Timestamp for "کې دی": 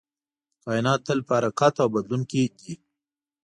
2.29-2.73